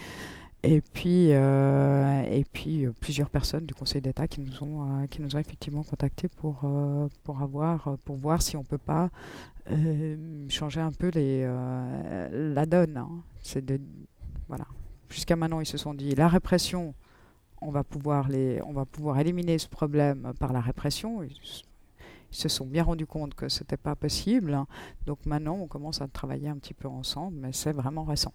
Et 0.63 0.81
puis, 0.81 1.29
euh, 1.31 2.23
et 2.29 2.43
puis 2.43 2.87
plusieurs 2.99 3.29
personnes 3.29 3.65
du 3.65 3.75
Conseil 3.75 4.01
d'État 4.01 4.27
qui 4.27 4.41
nous 4.41 4.63
ont, 4.63 5.07
qui 5.07 5.21
nous 5.21 5.35
ont 5.35 5.39
effectivement 5.39 5.83
contactés 5.83 6.27
pour, 6.27 6.65
pour, 7.23 7.41
avoir, 7.41 7.95
pour 8.03 8.15
voir 8.15 8.41
si 8.41 8.57
on 8.57 8.61
ne 8.61 8.65
peut 8.65 8.79
pas 8.79 9.09
changer 10.49 10.81
un 10.81 10.91
peu 10.91 11.09
les, 11.13 11.45
la 12.31 12.65
donne. 12.65 12.97
Hein. 12.97 13.09
De, 13.61 13.79
voilà. 14.47 14.65
Jusqu'à 15.09 15.35
maintenant, 15.35 15.61
ils 15.61 15.67
se 15.67 15.77
sont 15.77 15.93
dit 15.93 16.15
la 16.15 16.27
répression, 16.27 16.95
on 17.61 17.69
va 17.69 17.83
pouvoir, 17.83 18.27
les, 18.27 18.59
on 18.63 18.73
va 18.73 18.85
pouvoir 18.85 19.19
éliminer 19.19 19.59
ce 19.59 19.69
problème 19.69 20.33
par 20.39 20.53
la 20.53 20.59
répression. 20.59 21.21
Se 22.37 22.49
sont 22.49 22.65
bien 22.65 22.83
rendus 22.83 23.07
compte 23.07 23.33
que 23.33 23.49
ce 23.49 23.63
n'était 23.63 23.77
pas 23.77 23.95
possible. 23.95 24.57
Donc 25.05 25.25
maintenant, 25.25 25.55
on 25.55 25.67
commence 25.67 26.01
à 26.01 26.07
travailler 26.07 26.49
un 26.49 26.57
petit 26.57 26.73
peu 26.73 26.87
ensemble, 26.87 27.37
mais 27.37 27.53
c'est 27.53 27.73
vraiment 27.73 28.03
récent. 28.03 28.33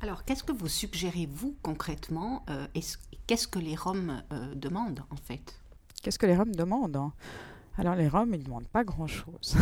Alors, 0.00 0.24
qu'est-ce 0.24 0.44
que 0.44 0.52
vous 0.52 0.68
suggérez, 0.68 1.28
vous, 1.30 1.56
concrètement 1.62 2.44
euh, 2.48 2.66
Qu'est-ce 3.26 3.48
que 3.48 3.58
les 3.58 3.74
Roms 3.74 4.22
euh, 4.32 4.54
demandent, 4.54 5.02
en 5.10 5.16
fait? 5.16 5.60
Qu'est-ce 6.02 6.18
que 6.18 6.26
les 6.26 6.36
Roms 6.36 6.54
demandent? 6.54 7.10
Alors, 7.76 7.94
les 7.94 8.08
Roms, 8.08 8.32
ils 8.32 8.40
ne 8.40 8.44
demandent 8.44 8.68
pas 8.68 8.84
grand-chose. 8.84 9.56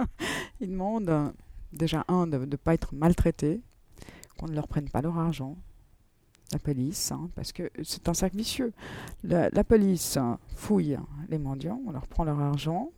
ils 0.60 0.70
demandent, 0.70 1.10
euh, 1.10 1.30
déjà, 1.72 2.04
un, 2.08 2.26
de 2.26 2.38
ne 2.38 2.56
pas 2.56 2.74
être 2.74 2.94
maltraités, 2.94 3.60
qu'on 4.38 4.46
ne 4.46 4.54
leur 4.54 4.68
prenne 4.68 4.88
pas 4.88 5.02
leur 5.02 5.18
argent, 5.18 5.56
la 6.52 6.58
police, 6.58 7.12
hein, 7.12 7.30
parce 7.34 7.52
que 7.52 7.70
c'est 7.82 8.08
un 8.08 8.14
cercle 8.14 8.36
vicieux. 8.36 8.72
La, 9.24 9.64
police 9.64 10.18
fouille 10.54 10.98
les 11.28 11.38
mendiants, 11.38 11.80
on 11.86 11.92
leur 11.92 12.06
prend 12.06 12.24
leur 12.24 12.40
argent, 12.40 12.90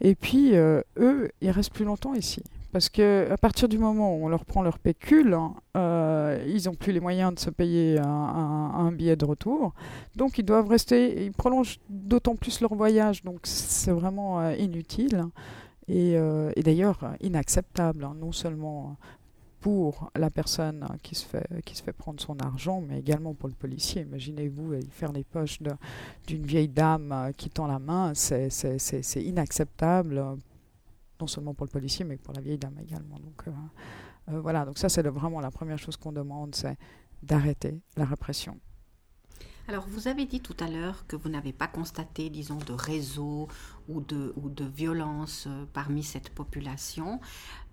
et 0.00 0.14
puis 0.14 0.54
eux, 0.54 1.30
ils 1.40 1.50
restent 1.50 1.72
plus 1.72 1.84
longtemps 1.84 2.14
ici. 2.14 2.42
Parce 2.72 2.88
que 2.88 3.28
à 3.30 3.36
partir 3.36 3.68
du 3.68 3.78
moment 3.78 4.14
où 4.14 4.24
on 4.24 4.28
leur 4.28 4.44
prend 4.44 4.62
leur 4.62 4.78
pécule, 4.78 5.36
euh, 5.76 6.44
ils 6.46 6.66
n'ont 6.66 6.74
plus 6.74 6.92
les 6.92 7.00
moyens 7.00 7.34
de 7.34 7.40
se 7.40 7.50
payer 7.50 7.98
un, 7.98 8.92
billet 8.92 9.16
de 9.16 9.24
retour. 9.24 9.74
Donc 10.14 10.38
ils 10.38 10.44
doivent 10.44 10.68
rester, 10.68 11.24
ils 11.24 11.32
prolongent 11.32 11.80
d'autant 11.88 12.36
plus 12.36 12.60
leur 12.60 12.74
voyage. 12.74 13.24
Donc 13.24 13.40
c'est 13.42 13.90
vraiment 13.90 14.40
euh, 14.40 14.54
inutile 14.54 15.24
et, 15.88 16.16
euh, 16.16 16.52
d'ailleurs 16.56 17.00
inacceptable, 17.20 18.04
hein, 18.04 18.14
non 18.20 18.30
seulement 18.30 18.96
pour 19.60 20.10
la 20.16 20.30
personne 20.30 20.86
qui 21.02 21.14
se 21.14 21.26
fait, 21.26 21.46
qui 21.64 21.76
se 21.76 21.82
fait 21.82 21.92
prendre 21.92 22.20
son 22.20 22.38
argent, 22.38 22.80
mais 22.80 22.98
également 22.98 23.34
pour 23.34 23.48
le 23.48 23.54
policier. 23.54 24.02
Imaginez-vous 24.02 24.80
faire 24.90 25.12
les 25.12 25.24
poches 25.24 25.58
d'une 26.26 26.46
vieille 26.46 26.68
dame 26.68 27.32
qui 27.36 27.50
tend 27.50 27.66
la 27.66 27.78
main, 27.78 28.12
c'est 28.14 29.22
inacceptable 29.22 30.38
non 31.20 31.26
seulement 31.26 31.54
pour 31.54 31.66
le 31.66 31.70
policier, 31.70 32.04
mais 32.04 32.16
pour 32.16 32.34
la 32.34 32.40
vieille 32.40 32.58
dame 32.58 32.78
également. 32.82 33.18
Donc 33.18 33.42
euh, 33.46 33.50
euh, 34.30 34.40
voilà, 34.40 34.64
donc 34.64 34.78
ça 34.78 34.88
c'est 34.88 35.06
vraiment 35.06 35.40
la 35.40 35.50
première 35.50 35.78
chose 35.78 35.96
qu'on 35.96 36.12
demande, 36.12 36.54
c'est 36.54 36.76
d'arrêter 37.22 37.80
la 37.96 38.04
répression. 38.04 38.58
Alors, 39.68 39.86
vous 39.86 40.08
avez 40.08 40.24
dit 40.24 40.40
tout 40.40 40.56
à 40.58 40.68
l'heure 40.68 41.06
que 41.06 41.14
vous 41.14 41.28
n'avez 41.28 41.52
pas 41.52 41.68
constaté, 41.68 42.28
disons, 42.28 42.56
de 42.56 42.72
réseau 42.72 43.46
ou 43.88 44.00
de, 44.00 44.32
ou 44.34 44.48
de 44.48 44.64
violence 44.64 45.44
euh, 45.46 45.64
parmi 45.72 46.02
cette 46.02 46.30
population. 46.30 47.20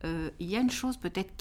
Il 0.03 0.47
y 0.47 0.55
a 0.55 0.59
une 0.59 0.71
chose 0.71 0.97
peut-être 0.97 1.33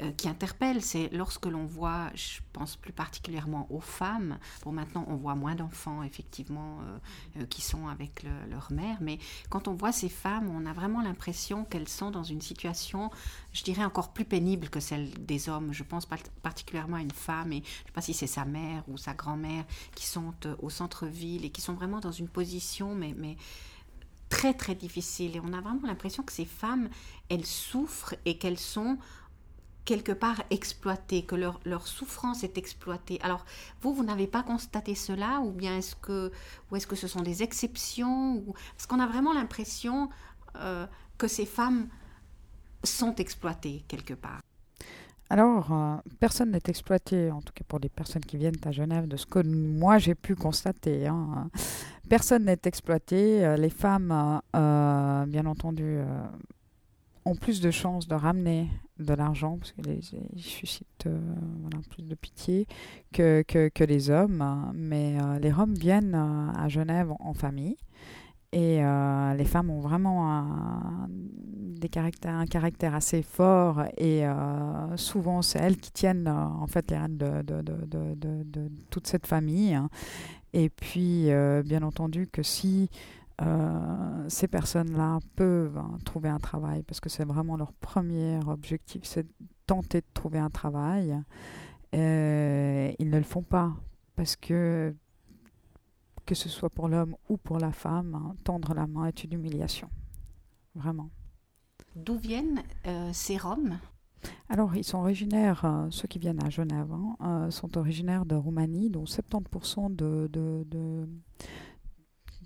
euh, 0.00 0.10
qui 0.12 0.26
interpelle, 0.26 0.80
c'est 0.80 1.10
lorsque 1.12 1.44
l'on 1.44 1.66
voit, 1.66 2.10
je 2.14 2.40
pense 2.54 2.76
plus 2.76 2.94
particulièrement 2.94 3.66
aux 3.68 3.80
femmes, 3.80 4.38
bon 4.64 4.72
maintenant 4.72 5.04
on 5.06 5.16
voit 5.16 5.34
moins 5.34 5.54
d'enfants 5.54 6.02
effectivement 6.02 6.78
euh, 6.80 7.42
euh, 7.42 7.46
qui 7.46 7.60
sont 7.60 7.88
avec 7.88 8.24
leur 8.48 8.72
mère, 8.72 8.96
mais 9.02 9.18
quand 9.50 9.68
on 9.68 9.74
voit 9.74 9.92
ces 9.92 10.08
femmes, 10.08 10.48
on 10.48 10.64
a 10.64 10.72
vraiment 10.72 11.02
l'impression 11.02 11.66
qu'elles 11.66 11.90
sont 11.90 12.10
dans 12.10 12.22
une 12.22 12.40
situation, 12.40 13.10
je 13.52 13.64
dirais 13.64 13.84
encore 13.84 14.14
plus 14.14 14.24
pénible 14.24 14.70
que 14.70 14.80
celle 14.80 15.12
des 15.26 15.50
hommes. 15.50 15.74
Je 15.74 15.82
pense 15.82 16.06
particulièrement 16.42 16.96
à 16.96 17.02
une 17.02 17.10
femme, 17.10 17.52
et 17.52 17.56
je 17.56 17.60
ne 17.60 17.86
sais 17.86 17.92
pas 17.92 18.00
si 18.00 18.14
c'est 18.14 18.26
sa 18.26 18.46
mère 18.46 18.84
ou 18.88 18.96
sa 18.96 19.12
grand-mère, 19.12 19.66
qui 19.94 20.06
sont 20.06 20.32
au 20.60 20.70
centre-ville 20.70 21.44
et 21.44 21.50
qui 21.50 21.60
sont 21.60 21.74
vraiment 21.74 22.00
dans 22.00 22.12
une 22.12 22.28
position, 22.28 22.94
mais 22.94 23.36
très 24.32 24.54
très 24.54 24.74
difficile. 24.74 25.36
Et 25.36 25.40
on 25.40 25.52
a 25.52 25.60
vraiment 25.60 25.86
l'impression 25.86 26.22
que 26.22 26.32
ces 26.32 26.46
femmes, 26.46 26.88
elles 27.28 27.44
souffrent 27.44 28.14
et 28.24 28.38
qu'elles 28.38 28.58
sont 28.58 28.96
quelque 29.84 30.12
part 30.12 30.42
exploitées, 30.48 31.22
que 31.24 31.34
leur, 31.34 31.60
leur, 31.66 31.86
souffrance 31.86 32.42
est 32.42 32.56
exploitée. 32.56 33.18
Alors, 33.22 33.44
vous, 33.82 33.92
vous 33.92 34.04
n'avez 34.04 34.26
pas 34.26 34.42
constaté 34.42 34.94
cela, 34.94 35.40
ou 35.40 35.50
bien 35.50 35.76
est-ce 35.76 35.96
que, 35.96 36.32
est-ce 36.74 36.86
que 36.86 36.96
ce 36.96 37.08
sont 37.08 37.20
des 37.20 37.42
exceptions 37.42 38.36
ou... 38.36 38.54
Parce 38.74 38.86
qu'on 38.86 39.00
a 39.00 39.06
vraiment 39.06 39.34
l'impression 39.34 40.08
euh, 40.56 40.86
que 41.18 41.28
ces 41.28 41.44
femmes 41.44 41.88
sont 42.84 43.14
exploitées 43.16 43.84
quelque 43.86 44.14
part. 44.14 44.40
Alors, 45.28 45.72
euh, 45.72 45.96
personne 46.20 46.52
n'est 46.52 46.68
exploité, 46.68 47.30
en 47.30 47.40
tout 47.40 47.52
cas 47.54 47.64
pour 47.66 47.80
les 47.80 47.88
personnes 47.88 48.24
qui 48.24 48.36
viennent 48.36 48.60
à 48.64 48.70
Genève, 48.70 49.08
de 49.08 49.16
ce 49.16 49.26
que 49.26 49.40
moi 49.40 49.98
j'ai 49.98 50.14
pu 50.14 50.36
constater. 50.36 51.06
Hein. 51.06 51.50
Personne 52.12 52.44
n'est 52.44 52.58
exploité. 52.64 53.42
Euh, 53.42 53.56
les 53.56 53.70
femmes, 53.70 54.42
bien 54.52 55.46
entendu, 55.46 55.96
ont 57.24 57.34
plus 57.34 57.62
de 57.62 57.70
chances 57.70 58.06
de 58.06 58.14
ramener 58.14 58.68
de 58.98 59.14
l'argent, 59.14 59.58
parce 59.58 59.72
qu'ils 59.72 60.02
suscitent 60.36 61.06
euh, 61.06 61.18
plus 61.90 62.02
de 62.02 62.14
pitié 62.14 62.66
que, 63.12 63.84
les 63.84 64.10
hommes. 64.10 64.72
Mais 64.74 65.18
euh, 65.20 65.38
les 65.38 65.52
Roms 65.52 65.74
viennent 65.74 66.14
euh, 66.14 66.52
à 66.58 66.68
Genève 66.68 67.12
en 67.20 67.34
famille. 67.34 67.76
Et 68.52 68.82
les 69.36 69.44
femmes 69.46 69.70
ont 69.70 69.80
vraiment 69.80 70.30
un, 70.30 71.08
des 71.08 71.88
caractères, 71.88 72.44
caractère 72.50 72.94
assez 72.94 73.22
fort. 73.22 73.82
Et 73.96 74.24
souvent, 74.96 75.40
c'est 75.40 75.58
elles 75.58 75.78
qui 75.78 75.90
tiennent 75.90 76.28
en 76.28 76.66
fait 76.66 76.90
les 76.90 76.98
rênes 76.98 77.16
de, 77.16 78.70
toute 78.90 79.06
cette 79.06 79.26
famille. 79.26 79.78
Et 80.52 80.68
puis, 80.68 81.30
bien 81.64 81.82
entendu, 81.82 82.26
que 82.26 82.42
si 82.42 82.90
euh, 83.40 84.24
ces 84.28 84.46
personnes-là 84.46 85.18
peuvent 85.36 85.78
hein, 85.78 85.98
trouver 86.04 86.28
un 86.28 86.38
travail 86.38 86.82
parce 86.82 87.00
que 87.00 87.08
c'est 87.08 87.24
vraiment 87.24 87.56
leur 87.56 87.72
premier 87.72 88.38
objectif, 88.46 89.02
c'est 89.04 89.26
tenter 89.66 90.00
de 90.00 90.06
trouver 90.14 90.38
un 90.38 90.50
travail. 90.50 91.18
Euh, 91.94 92.92
ils 92.98 93.10
ne 93.10 93.16
le 93.16 93.24
font 93.24 93.42
pas 93.42 93.72
parce 94.16 94.36
que 94.36 94.94
que 96.26 96.34
ce 96.34 96.48
soit 96.48 96.70
pour 96.70 96.88
l'homme 96.88 97.16
ou 97.28 97.36
pour 97.36 97.58
la 97.58 97.72
femme, 97.72 98.14
hein, 98.14 98.36
tendre 98.44 98.74
la 98.74 98.86
main 98.86 99.06
est 99.06 99.24
une 99.24 99.32
humiliation. 99.32 99.88
Vraiment. 100.74 101.10
D'où 101.96 102.16
viennent 102.16 102.62
euh, 102.86 103.10
ces 103.12 103.36
Roms? 103.36 103.78
Alors, 104.48 104.76
ils 104.76 104.84
sont 104.84 104.98
originaires, 104.98 105.88
ceux 105.90 106.06
qui 106.06 106.18
viennent 106.18 106.42
à 106.44 106.50
Genève, 106.50 106.92
hein, 107.20 107.50
sont 107.50 107.76
originaires 107.76 108.24
de 108.24 108.36
Roumanie, 108.36 108.88
dont 108.88 109.04
70% 109.04 109.96
de, 109.96 110.28
de, 110.32 110.64
de, 110.66 111.08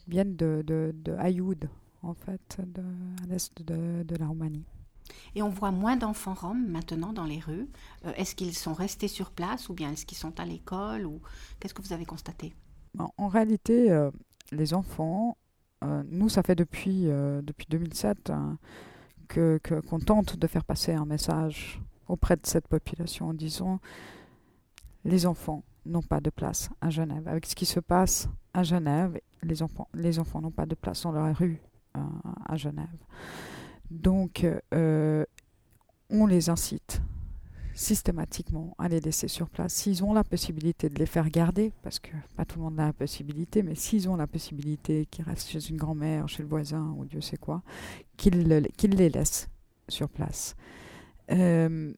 viennent 0.09 0.37
de, 0.37 0.63
de, 0.67 1.13
Ayoud, 1.19 1.69
en 2.03 2.15
fait, 2.15 2.59
à 2.61 3.27
l'est 3.27 3.63
de, 3.63 4.03
de, 4.05 4.17
la 4.17 4.27
Roumanie. 4.27 4.65
Et 5.35 5.43
on 5.43 5.49
voit 5.49 5.71
moins 5.71 5.97
d'enfants 5.97 6.35
roms 6.35 6.67
maintenant 6.69 7.13
dans 7.13 7.25
les 7.25 7.39
rues. 7.39 7.69
Euh, 8.05 8.13
est-ce 8.17 8.35
qu'ils 8.35 8.57
sont 8.57 8.75
restés 8.75 9.09
sur 9.09 9.31
place 9.31 9.69
ou 9.69 9.75
bien 9.75 9.93
est-ce 9.93 10.07
qu'ils 10.07 10.19
sont 10.19 10.39
à 10.41 10.45
l'école 10.45 11.07
ou 11.07 11.21
qu'est-ce 11.61 11.75
que 11.75 11.83
vous 11.83 11.93
avez 11.93 12.07
constaté? 12.07 12.55
En, 12.99 13.29
réalité, 13.29 13.91
euh, 13.91 14.11
les 14.53 14.75
enfants, 14.75 15.37
euh, 15.85 16.03
nous, 16.09 16.29
ça 16.29 16.43
fait 16.43 16.55
depuis, 16.55 17.05
depuis 17.05 17.67
2007 17.69 18.31
hein, 18.31 18.59
que, 19.29 19.61
qu'on 19.89 19.99
tente 19.99 20.37
de 20.37 20.47
faire 20.47 20.65
passer 20.65 20.93
un 20.93 21.05
message 21.05 21.81
auprès 22.09 22.37
de 22.37 22.47
cette 22.47 22.69
population 22.69 23.29
en 23.29 23.35
disant 23.35 23.81
les 25.05 25.27
enfants 25.27 25.63
n'ont 25.85 26.03
pas 26.03 26.21
de 26.21 26.31
place 26.31 26.69
à 26.81 26.91
Genève. 26.91 27.27
Avec 27.29 27.47
ce 27.47 27.55
qui 27.55 27.67
se 27.67 27.81
passe 27.81 28.29
à 28.55 28.63
Genève, 28.63 29.19
les 29.43 29.63
enfants 29.63 29.89
les 29.95 30.19
enfants 30.19 30.41
n'ont 30.41 30.51
pas 30.51 30.67
de 30.67 30.75
place 30.75 31.03
dans 31.03 31.13
la 31.13 31.33
rue 31.33 31.61
euh, 31.97 32.01
à 32.45 32.57
Genève. 32.57 32.87
Donc, 33.91 34.47
euh, 34.75 35.25
on 36.11 36.27
les 36.27 36.51
incite 36.51 37.01
systématiquement 37.77 38.75
à 38.79 38.89
les 38.89 39.01
laisser 39.01 39.29
sur 39.29 39.49
place. 39.49 39.75
S'ils 39.75 40.03
ont 40.03 40.15
la 40.15 40.25
possibilité 40.25 40.89
de 40.89 40.99
les 40.99 41.07
faire 41.07 41.29
garder, 41.29 41.73
parce 41.83 42.01
que 42.01 42.11
pas 42.35 42.45
tout 42.45 42.59
le 42.59 42.65
monde 42.65 42.81
a 42.81 42.87
la 42.87 42.93
possibilité, 42.93 43.63
mais 43.63 43.75
s'ils 43.75 44.09
ont 44.09 44.17
la 44.17 44.27
possibilité 44.27 45.07
qu'ils 45.07 45.25
restent 45.25 45.51
chez 45.51 45.71
une 45.71 45.77
grand-mère, 45.77 46.27
chez 46.27 46.43
le 46.43 46.49
voisin 46.49 46.95
ou 46.97 47.05
Dieu 47.05 47.21
sait 47.21 47.37
quoi, 47.37 47.63
qu'ils 48.17 48.49
les 48.49 49.11
laissent 49.11 49.49
sur 49.89 50.09
place. 50.09 50.57
Euh, 51.31 51.93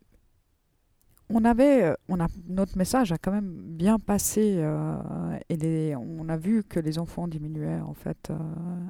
on 1.31 1.45
avait, 1.45 1.85
euh, 1.85 1.95
on 2.09 2.21
a, 2.21 2.27
notre 2.49 2.77
message 2.79 3.13
a 3.13 3.19
quand 3.19 3.33
même 3.33 3.53
bien 3.53 3.99
passé 3.99 4.57
euh, 4.59 5.39
et 5.49 5.95
on 5.95 6.29
a 6.29 6.37
vu 6.37 6.65
que 6.65 6.81
les 6.81 6.99
enfants 6.99 7.29
diminuaient 7.29 7.81
en 7.81 7.95
fait 7.95 8.33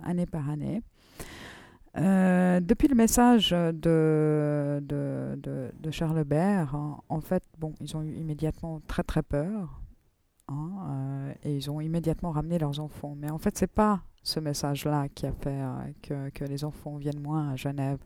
année 0.05 0.27
par 0.27 0.49
année. 0.49 0.83
Depuis 2.61 2.89
le 2.89 2.95
message 2.95 3.51
de, 3.51 4.83
de, 4.83 5.91
Charles 5.91 6.25
Bert, 6.25 6.75
hein, 6.75 6.99
en 7.09 7.21
fait, 7.21 7.43
bon, 7.59 7.75
ils 7.81 7.97
ont 7.97 8.03
eu 8.03 8.15
immédiatement 8.15 8.81
très 8.87 9.03
très 9.03 9.23
peur 9.23 9.81
hein, 10.49 11.33
et 11.43 11.57
ils 11.57 11.71
ont 11.71 11.81
immédiatement 11.81 12.31
ramené 12.31 12.59
leurs 12.59 12.81
enfants. 12.81 13.15
Mais 13.17 13.31
en 13.31 13.39
fait, 13.39 13.57
c'est 13.57 13.67
pas 13.67 14.03
ce 14.23 14.41
message-là 14.41 15.09
qui 15.09 15.27
a 15.27 15.33
fait 15.33 15.63
que, 16.03 16.29
que 16.31 16.45
les 16.45 16.65
enfants 16.65 16.97
viennent 16.97 17.21
moins 17.21 17.51
à 17.51 17.57
Genève. 17.57 17.99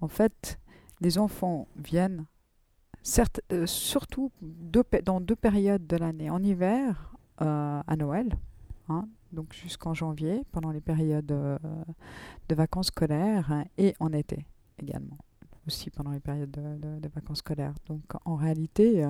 En 0.00 0.08
fait, 0.08 0.58
les 1.00 1.18
enfants 1.18 1.68
viennent 1.76 2.26
Certes, 3.02 3.40
euh, 3.52 3.66
surtout 3.66 4.30
dans 4.40 5.20
deux 5.20 5.34
périodes 5.34 5.86
de 5.86 5.96
l'année. 5.96 6.30
En 6.30 6.42
hiver, 6.42 7.12
euh, 7.40 7.82
à 7.84 7.96
Noël, 7.96 8.28
hein, 8.88 9.08
donc 9.32 9.52
jusqu'en 9.52 9.94
janvier, 9.94 10.42
pendant 10.52 10.70
les 10.70 10.80
périodes 10.80 11.32
euh, 11.32 11.58
de 12.48 12.54
vacances 12.54 12.88
scolaires, 12.88 13.64
et 13.78 13.94
en 14.00 14.12
été 14.12 14.46
également, 14.78 15.18
aussi 15.66 15.90
pendant 15.90 16.10
les 16.10 16.20
périodes 16.20 16.50
de, 16.50 17.08
vacances 17.08 17.38
scolaires. 17.38 17.74
Donc 17.86 18.02
en 18.24 18.36
réalité, 18.36 19.06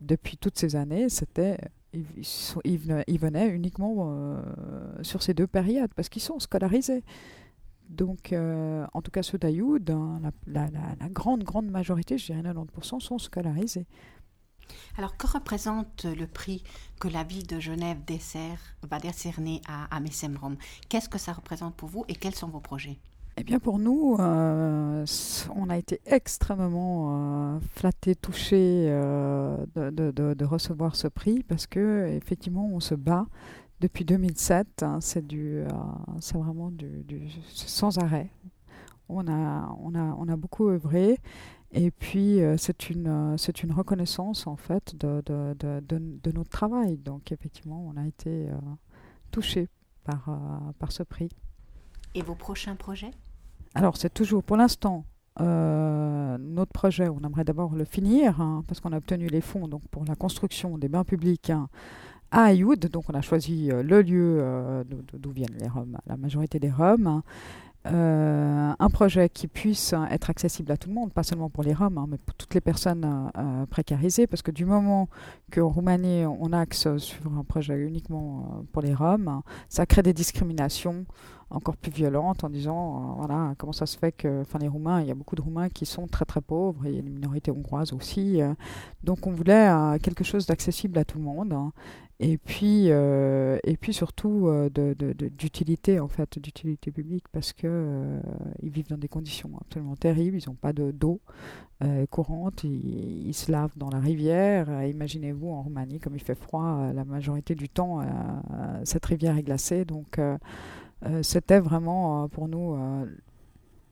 depuis 0.00 0.36
toutes 0.36 0.58
ces 0.58 0.76
années, 0.76 1.08
c'était 1.08 1.58
ils, 1.92 3.18
venaient 3.18 3.48
uniquement 3.48 4.42
sur 5.02 5.22
ces 5.22 5.34
deux 5.34 5.46
périodes 5.46 5.92
parce 5.94 6.08
qu'ils 6.08 6.22
sont 6.22 6.38
scolarisés. 6.38 7.02
Donc, 7.90 8.32
euh, 8.32 8.86
en 8.94 9.02
tout 9.02 9.10
cas, 9.10 9.22
ceux 9.22 9.36
d'Ayoud, 9.36 9.90
hein, 9.90 10.20
la, 10.46 10.68
grande, 11.10 11.42
grande 11.42 11.68
majorité, 11.68 12.18
je 12.18 12.26
dirais 12.26 12.40
90%, 12.40 13.00
sont 13.00 13.18
scolarisés. 13.18 13.86
Alors, 14.98 15.16
que 15.16 15.26
représente 15.26 16.04
le 16.04 16.26
prix 16.26 16.62
que 16.98 17.08
la 17.08 17.24
ville 17.24 17.46
de 17.46 17.60
Genève 17.60 17.98
dessert, 18.06 18.60
va 18.88 18.98
décerner 18.98 19.62
à, 19.66 19.94
à 19.94 20.00
Messemrom 20.00 20.56
Qu'est-ce 20.88 21.08
que 21.08 21.18
ça 21.18 21.32
représente 21.32 21.74
pour 21.74 21.88
vous 21.88 22.04
et 22.08 22.14
quels 22.14 22.34
sont 22.34 22.48
vos 22.48 22.60
projets? 22.60 22.98
Eh 23.36 23.44
bien 23.44 23.58
pour 23.58 23.78
nous, 23.78 24.16
euh, 24.18 25.06
on 25.54 25.70
a 25.70 25.78
été 25.78 26.00
extrêmement 26.04 27.54
euh, 27.54 27.60
flattés, 27.74 28.14
touchés 28.14 28.86
de, 28.90 29.90
de, 30.10 30.44
recevoir 30.44 30.94
ce 30.94 31.06
prix 31.08 31.42
parce 31.44 31.66
que 31.66 32.06
effectivement 32.08 32.68
on 32.70 32.80
se 32.80 32.94
bat 32.94 33.24
depuis 33.80 34.04
2007. 34.04 34.82
Hein, 34.82 34.98
c'est 35.00 35.26
du, 35.26 35.58
euh, 35.58 35.68
c'est 36.20 36.36
vraiment 36.36 36.70
du, 36.70 37.28
sans 37.48 37.98
arrêt. 37.98 38.30
On 39.12 39.26
a, 39.28 39.74
on 39.82 39.94
a, 39.94 40.14
on 40.18 40.28
a 40.28 40.36
beaucoup 40.36 40.68
œuvré. 40.68 41.18
Et 41.72 41.90
puis, 41.90 42.42
euh, 42.42 42.56
c'est 42.56 42.90
une, 42.90 43.06
euh, 43.06 43.36
c'est 43.36 43.62
une 43.62 43.72
reconnaissance, 43.72 44.46
en 44.46 44.56
fait, 44.56 44.96
de, 44.96 45.22
de, 45.26 45.54
de, 45.58 45.80
de, 45.80 46.32
notre 46.32 46.50
travail. 46.50 46.96
Donc, 46.96 47.32
effectivement, 47.32 47.84
on 47.86 47.96
a 47.96 48.06
été 48.06 48.48
touché 49.30 49.68
par, 50.04 50.30
par 50.78 50.92
ce 50.92 51.02
prix. 51.02 51.28
Et 52.14 52.22
vos 52.22 52.34
prochains 52.34 52.74
projets? 52.76 53.12
Alors, 53.74 53.96
c'est 53.96 54.12
toujours, 54.12 54.42
pour 54.42 54.56
l'instant, 54.56 55.04
notre 55.38 56.72
projet, 56.72 57.08
on 57.08 57.20
aimerait 57.20 57.44
d'abord 57.44 57.74
le 57.74 57.84
finir, 57.84 58.40
hein, 58.40 58.64
parce 58.66 58.80
qu'on 58.80 58.92
a 58.92 58.96
obtenu 58.96 59.28
les 59.28 59.40
fonds 59.40 59.68
donc, 59.68 59.82
pour 59.90 60.04
la 60.04 60.16
construction 60.16 60.76
des 60.76 60.88
bains 60.88 61.04
publics. 61.04 61.50
Hein, 61.50 61.68
à 62.30 62.44
Ayoud. 62.44 62.86
Donc 62.86 63.04
on 63.08 63.14
a 63.14 63.22
choisi 63.22 63.70
euh, 63.70 63.82
le 63.82 64.02
lieu 64.02 64.38
euh, 64.40 64.84
d'où 65.14 65.30
viennent 65.30 65.56
les 65.58 65.68
Roms, 65.68 65.98
la 66.06 66.16
majorité 66.16 66.58
des 66.58 66.70
Roms. 66.70 67.22
Euh, 67.86 68.72
un 68.78 68.90
projet 68.90 69.30
qui 69.30 69.46
puisse 69.46 69.94
être 70.10 70.28
accessible 70.28 70.70
à 70.70 70.76
tout 70.76 70.88
le 70.88 70.94
monde, 70.94 71.12
pas 71.12 71.22
seulement 71.22 71.48
pour 71.48 71.62
les 71.62 71.72
Roms, 71.72 71.96
hein, 71.96 72.06
mais 72.08 72.18
pour 72.18 72.34
toutes 72.34 72.54
les 72.54 72.60
personnes 72.60 73.30
précarisées, 73.70 74.26
parce 74.26 74.42
que 74.42 74.50
du 74.50 74.66
moment 74.66 75.08
qu'en 75.50 75.68
Roumanie, 75.68 76.24
on 76.26 76.52
axe 76.52 76.94
sur 76.98 77.26
un 77.38 77.44
projet 77.44 77.78
uniquement 77.78 78.64
pour 78.72 78.82
les 78.82 78.94
Roms, 78.94 79.40
ça 79.70 79.86
crée 79.86 80.02
des 80.02 80.12
discriminations 80.12 81.06
encore 81.50 81.76
plus 81.76 81.90
violentes 81.90 82.44
en 82.44 82.50
disant, 82.50 83.16
voilà, 83.18 83.54
comment 83.58 83.72
ça 83.72 83.86
se 83.86 83.98
fait 83.98 84.12
que, 84.12 84.42
enfin 84.42 84.58
les 84.58 84.68
Roumains, 84.68 85.00
il 85.02 85.08
y 85.08 85.10
a 85.10 85.14
beaucoup 85.14 85.36
de 85.36 85.42
Roumains 85.42 85.68
qui 85.68 85.86
sont 85.86 86.06
très 86.06 86.24
très 86.24 86.40
pauvres, 86.40 86.86
il 86.86 86.92
y 86.92 86.96
a 86.96 87.00
une 87.00 87.10
minorité 87.10 87.50
hongroise 87.50 87.92
aussi, 87.92 88.40
donc 89.02 89.26
on 89.26 89.32
voulait 89.32 89.68
quelque 90.02 90.24
chose 90.24 90.46
d'accessible 90.46 90.98
à 90.98 91.04
tout 91.04 91.18
le 91.18 91.24
monde, 91.24 91.52
hein, 91.52 91.72
et 92.22 92.36
puis, 92.36 92.88
euh, 92.90 93.58
et 93.64 93.78
puis 93.78 93.94
surtout 93.94 94.46
euh, 94.48 94.68
d'utilité 94.68 96.00
en 96.00 96.08
fait, 96.08 96.38
d'utilité 96.38 96.90
publique 96.90 97.24
parce 97.32 97.54
que 97.54 97.66
euh, 97.66 98.20
ils 98.62 98.68
vivent 98.68 98.90
dans 98.90 98.98
des 98.98 99.08
conditions 99.08 99.50
absolument 99.58 99.96
terribles. 99.96 100.36
Ils 100.36 100.46
n'ont 100.46 100.54
pas 100.54 100.74
d'eau 100.74 101.20
courante, 102.10 102.62
ils, 102.62 103.32
se 103.32 103.50
lavent 103.50 103.72
dans 103.78 103.88
la 103.88 104.00
rivière. 104.00 104.84
Imaginez-vous 104.84 105.48
en 105.48 105.62
Roumanie 105.62 105.98
comme 105.98 106.14
il 106.14 106.20
fait 106.20 106.34
froid 106.34 106.92
la 106.92 107.06
majorité 107.06 107.54
du 107.54 107.70
temps, 107.70 108.02
cette 108.84 109.06
rivière 109.06 109.38
est 109.38 109.42
glacée. 109.42 109.86
Donc 109.86 110.20
c'était 111.22 111.60
vraiment 111.60 112.28
pour 112.28 112.48
nous 112.48 112.76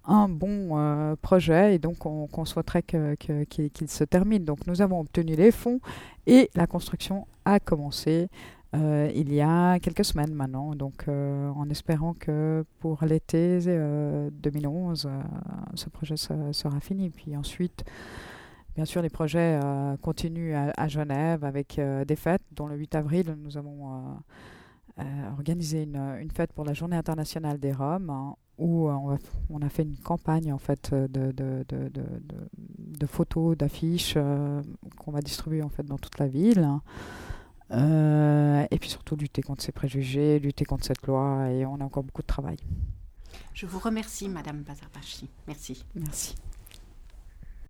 un 0.04 0.28
bon 0.28 1.16
projet 1.22 1.74
et 1.74 1.78
donc 1.78 2.06
on, 2.06 2.44
souhaiterait 2.44 2.82
qu'il 2.82 3.88
se 3.88 4.04
termine. 4.04 4.44
Donc 4.44 4.66
nous 4.66 4.82
avons 4.82 5.00
obtenu 5.00 5.34
les 5.34 5.50
fonds 5.50 5.80
et 6.26 6.50
la 6.54 6.66
construction 6.66 7.26
a 7.44 7.60
commencé 7.60 8.28
euh, 8.74 9.10
il 9.14 9.32
y 9.32 9.40
a 9.40 9.78
quelques 9.78 10.04
semaines 10.04 10.34
maintenant, 10.34 10.74
donc 10.74 11.08
euh, 11.08 11.48
en 11.50 11.70
espérant 11.70 12.12
que 12.12 12.66
pour 12.80 13.02
l'été 13.04 13.60
2011, 13.60 15.06
euh, 15.06 15.22
ce 15.74 15.88
projet 15.88 16.16
sera 16.16 16.80
fini. 16.80 17.08
Puis 17.08 17.34
ensuite, 17.34 17.84
bien 18.76 18.84
sûr, 18.84 19.00
les 19.00 19.08
projets 19.08 19.58
continuent 20.02 20.54
à, 20.54 20.88
Genève 20.88 21.44
avec 21.44 21.80
des 22.06 22.16
fêtes, 22.16 22.42
dont 22.52 22.66
le 22.66 22.76
8 22.76 22.94
avril, 22.94 23.36
nous 23.42 23.56
avons 23.56 24.18
organisé 25.32 25.82
une, 25.82 26.30
fête 26.34 26.52
pour 26.52 26.64
la 26.64 26.74
Journée 26.74 26.96
internationale 26.96 27.58
des 27.58 27.72
Roms, 27.72 28.10
hein, 28.10 28.34
où 28.58 28.88
on, 28.88 29.18
on, 29.50 29.62
a 29.62 29.68
fait 29.68 29.82
une 29.82 29.96
campagne 29.96 30.52
en 30.52 30.58
fait 30.58 30.92
de, 30.92 31.32
de, 31.32 31.64
de, 31.68 31.90
de 32.78 33.06
photos, 33.06 33.56
d'affiches 33.56 34.18
qu'on 34.98 35.10
va 35.12 35.20
distribuer 35.20 35.62
en 35.62 35.68
fait 35.68 35.84
dans 35.84 35.98
toute 35.98 36.18
la 36.18 36.26
ville. 36.26 36.68
Euh, 37.70 38.66
et 38.70 38.78
puis 38.78 38.88
surtout 38.88 39.16
lutter 39.16 39.42
contre 39.42 39.62
ces 39.62 39.72
préjugés, 39.72 40.38
lutter 40.38 40.64
contre 40.64 40.84
cette 40.84 41.06
loi, 41.06 41.50
et 41.50 41.66
on 41.66 41.76
a 41.76 41.84
encore 41.84 42.02
beaucoup 42.02 42.22
de 42.22 42.26
travail. 42.26 42.56
Je 43.52 43.66
vous 43.66 43.78
remercie, 43.78 44.28
Madame 44.28 44.62
Bazarbachi. 44.62 45.28
Merci. 45.46 45.84
Merci. 45.94 46.34